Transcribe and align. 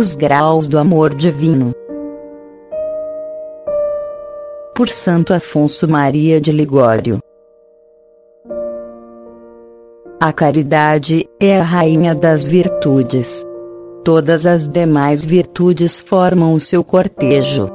Os 0.00 0.14
graus 0.14 0.66
do 0.66 0.78
amor 0.78 1.14
divino. 1.14 1.74
Por 4.74 4.88
Santo 4.88 5.34
Afonso 5.34 5.86
Maria 5.86 6.40
de 6.40 6.50
Ligório. 6.50 7.18
A 10.18 10.32
caridade 10.32 11.28
é 11.38 11.60
a 11.60 11.62
rainha 11.62 12.14
das 12.14 12.46
virtudes. 12.46 13.44
Todas 14.02 14.46
as 14.46 14.66
demais 14.66 15.22
virtudes 15.22 16.00
formam 16.00 16.54
o 16.54 16.60
seu 16.60 16.82
cortejo. 16.82 17.68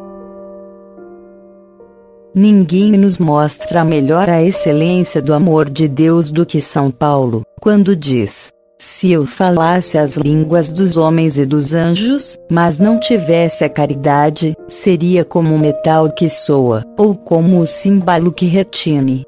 Ninguém 2.34 2.94
nos 2.94 3.20
mostra 3.20 3.86
melhor 3.86 4.32
a 4.32 4.42
excelência 4.42 5.22
do 5.22 5.32
amor 5.32 5.70
de 5.70 5.88
Deus 5.88 6.32
do 6.32 6.44
que 6.44 6.60
São 6.60 6.90
Paulo, 6.90 7.44
quando 7.62 7.96
diz: 7.96 8.52
se 8.78 9.12
eu 9.12 9.26
falasse 9.26 9.98
as 9.98 10.18
línguas 10.18 10.72
dos 10.72 10.98
homens 10.98 11.38
e 11.38 11.46
dos 11.46 11.74
anjos, 11.74 12.38
mas 12.52 12.78
não 12.78 13.00
tivesse 13.00 13.64
a 13.64 13.70
caridade, 13.70 14.56
seria 14.68 15.24
como 15.24 15.56
o 15.56 15.60
metal 15.60 16.12
que 16.12 16.30
soa, 16.30 16.84
ou 16.98 17.16
como 17.16 17.60
o 17.60 17.66
símbolo 17.66 18.32
que 18.32 18.46
retine. 18.46 19.26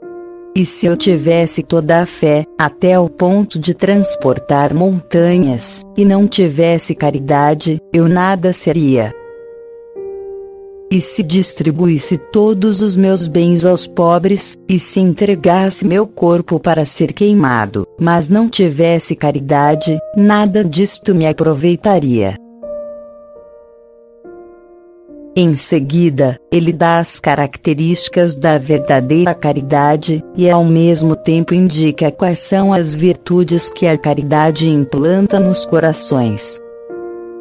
E 0.56 0.66
se 0.66 0.88
eu 0.88 0.98
tivesse 0.98 1.62
toda 1.62 2.02
a 2.02 2.06
fé, 2.06 2.44
até 2.58 3.00
o 3.00 3.08
ponto 3.08 3.60
de 3.60 3.73
transportar 3.73 4.73
montanhas, 4.73 5.84
e 5.95 6.04
não 6.04 6.28
tivesse 6.28 6.95
caridade, 6.95 7.80
eu 7.94 8.09
nada 8.09 8.52
seria. 8.52 9.14
E 10.90 11.02
se 11.02 11.22
distribuísse 11.22 12.18
todos 12.18 12.82
os 12.82 12.95
meus 12.95 13.28
bens 13.28 13.66
aos 13.66 13.86
pobres, 13.86 14.58
e 14.70 14.80
se 14.80 15.02
entregasse 15.02 15.86
meu 15.86 16.08
corpo 16.08 16.59
para 16.59 16.86
ser 16.86 17.12
queimado, 17.12 17.86
mas 18.00 18.30
não 18.30 18.48
tivesse 18.50 19.14
caridade, 19.14 20.00
nada 20.16 20.64
disto 20.64 21.14
me 21.14 21.28
aproveitaria. 21.28 22.38
Em 25.36 25.56
seguida, 25.56 26.39
ele 26.50 26.73
dá 26.73 27.00
as 27.00 27.20
características 27.20 28.33
da 28.33 28.58
verdadeira 28.58 29.36
caridade, 29.36 30.23
e 30.36 30.50
ao 30.50 30.64
mesmo 30.64 31.16
tempo 31.17 31.54
indica 31.54 32.09
quais 32.09 32.39
são 32.39 32.72
as 32.73 32.95
virtudes 32.95 33.70
que 33.70 33.86
a 33.86 33.98
caridade 33.98 34.67
implanta 34.70 35.38
nos 35.38 35.66
corações. 35.66 36.59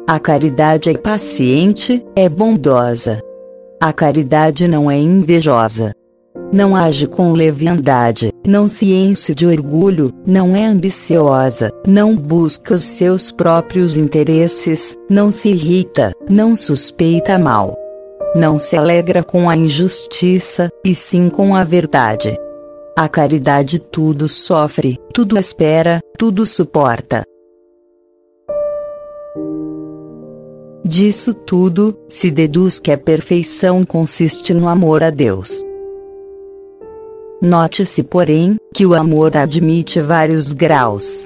A 0.05 0.19
caridade 0.19 0.89
é 0.89 0.97
paciente, 0.97 2.05
é 2.15 2.29
bondosa, 2.29 3.19
a 3.79 3.93
caridade 3.93 4.67
não 4.67 4.89
é 4.89 4.97
invejosa. 4.97 5.93
Não 6.51 6.75
age 6.75 7.07
com 7.07 7.33
leviandade, 7.33 8.31
não 8.45 8.67
se 8.67 8.93
enche 8.93 9.35
de 9.35 9.45
orgulho, 9.45 10.13
não 10.25 10.55
é 10.55 10.65
ambiciosa, 10.65 11.71
não 11.85 12.15
busca 12.15 12.73
os 12.73 12.83
seus 12.83 13.31
próprios 13.31 13.97
interesses, 13.97 14.97
não 15.09 15.29
se 15.29 15.49
irrita, 15.49 16.13
não 16.29 16.55
suspeita 16.55 17.37
mal. 17.37 17.77
Não 18.35 18.57
se 18.57 18.77
alegra 18.77 19.23
com 19.23 19.49
a 19.49 19.55
injustiça, 19.55 20.69
e 20.85 20.95
sim 20.95 21.29
com 21.29 21.55
a 21.55 21.63
verdade. 21.63 22.37
A 22.97 23.07
caridade 23.07 23.79
tudo 23.79 24.27
sofre, 24.27 24.97
tudo 25.13 25.37
espera, 25.37 25.99
tudo 26.17 26.45
suporta. 26.45 27.23
Disso 30.85 31.33
tudo, 31.33 31.97
se 32.07 32.31
deduz 32.31 32.79
que 32.79 32.91
a 32.91 32.97
perfeição 32.97 33.85
consiste 33.85 34.53
no 34.53 34.67
amor 34.67 35.03
a 35.03 35.09
Deus. 35.09 35.61
Note-se, 37.41 38.03
porém, 38.03 38.57
que 38.73 38.85
o 38.85 38.93
amor 38.93 39.35
admite 39.35 39.99
vários 39.99 40.53
graus. 40.53 41.25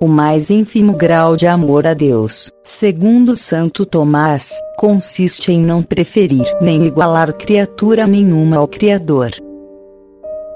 O 0.00 0.08
mais 0.08 0.50
ínfimo 0.50 0.94
grau 0.94 1.36
de 1.36 1.46
amor 1.46 1.86
a 1.86 1.94
Deus, 1.94 2.50
segundo 2.64 3.36
Santo 3.36 3.86
Tomás, 3.86 4.52
consiste 4.76 5.52
em 5.52 5.62
não 5.62 5.80
preferir 5.80 6.44
nem 6.60 6.84
igualar 6.84 7.32
criatura 7.32 8.04
nenhuma 8.04 8.56
ao 8.56 8.66
Criador. 8.66 9.30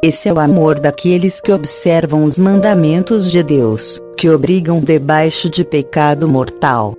Esse 0.03 0.29
é 0.29 0.33
o 0.33 0.39
amor 0.39 0.79
daqueles 0.79 1.41
que 1.41 1.51
observam 1.51 2.25
os 2.25 2.39
mandamentos 2.39 3.31
de 3.31 3.43
Deus, 3.43 4.01
que 4.17 4.29
obrigam 4.29 4.81
debaixo 4.81 5.49
de 5.49 5.65
pecado 5.65 6.29
mortal. 6.29 6.95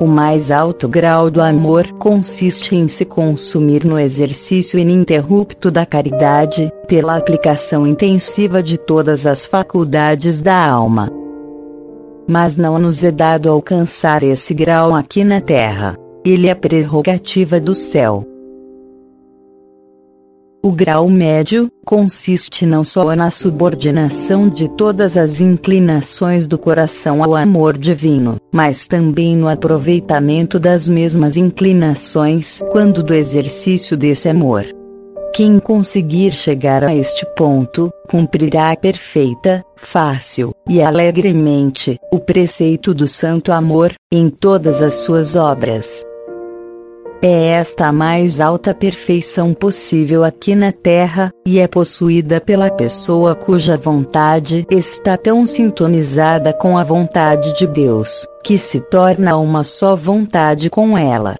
O 0.00 0.06
mais 0.06 0.50
alto 0.50 0.88
grau 0.88 1.30
do 1.30 1.40
amor 1.40 1.86
consiste 1.92 2.74
em 2.74 2.88
se 2.88 3.04
consumir 3.04 3.84
no 3.84 3.96
exercício 3.96 4.76
ininterrupto 4.76 5.70
da 5.70 5.86
caridade, 5.86 6.72
pela 6.88 7.16
aplicação 7.16 7.86
intensiva 7.86 8.60
de 8.60 8.76
todas 8.76 9.24
as 9.24 9.46
faculdades 9.46 10.40
da 10.40 10.68
alma. 10.68 11.08
Mas 12.26 12.56
não 12.56 12.80
nos 12.80 13.04
é 13.04 13.12
dado 13.12 13.48
alcançar 13.48 14.24
esse 14.24 14.52
grau 14.52 14.92
aqui 14.92 15.22
na 15.22 15.40
terra. 15.40 15.96
Ele 16.24 16.48
é 16.48 16.54
prerrogativa 16.54 17.60
do 17.60 17.74
céu. 17.74 18.26
O 20.64 20.70
grau 20.70 21.08
médio 21.08 21.68
consiste 21.84 22.64
não 22.64 22.84
só 22.84 23.16
na 23.16 23.32
subordinação 23.32 24.48
de 24.48 24.70
todas 24.70 25.16
as 25.16 25.40
inclinações 25.40 26.46
do 26.46 26.56
coração 26.56 27.20
ao 27.24 27.34
amor 27.34 27.76
divino, 27.76 28.40
mas 28.52 28.86
também 28.86 29.36
no 29.36 29.48
aproveitamento 29.48 30.60
das 30.60 30.88
mesmas 30.88 31.36
inclinações 31.36 32.60
quando 32.70 33.02
do 33.02 33.12
exercício 33.12 33.96
desse 33.96 34.28
amor. 34.28 34.64
Quem 35.34 35.58
conseguir 35.58 36.30
chegar 36.32 36.84
a 36.84 36.94
este 36.94 37.26
ponto, 37.34 37.90
cumprirá 38.08 38.76
perfeita, 38.76 39.64
fácil 39.74 40.54
e 40.68 40.80
alegremente 40.80 41.98
o 42.12 42.20
preceito 42.20 42.94
do 42.94 43.08
santo 43.08 43.50
amor 43.50 43.94
em 44.12 44.30
todas 44.30 44.80
as 44.80 44.94
suas 44.94 45.34
obras. 45.34 46.04
É 47.24 47.50
esta 47.50 47.86
a 47.86 47.92
mais 47.92 48.40
alta 48.40 48.74
perfeição 48.74 49.54
possível 49.54 50.24
aqui 50.24 50.56
na 50.56 50.72
Terra, 50.72 51.32
e 51.46 51.60
é 51.60 51.68
possuída 51.68 52.40
pela 52.40 52.68
pessoa 52.68 53.32
cuja 53.32 53.76
vontade 53.76 54.66
está 54.68 55.16
tão 55.16 55.46
sintonizada 55.46 56.52
com 56.52 56.76
a 56.76 56.82
vontade 56.82 57.56
de 57.56 57.64
Deus, 57.64 58.26
que 58.42 58.58
se 58.58 58.80
torna 58.80 59.36
uma 59.36 59.62
só 59.62 59.94
vontade 59.94 60.68
com 60.68 60.98
ela. 60.98 61.36